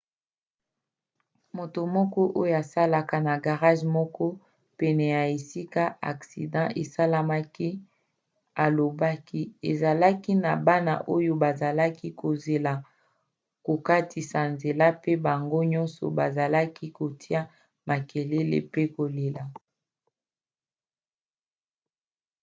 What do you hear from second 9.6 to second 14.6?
ezalaki na bana oyo bazalaki kozela kokatisa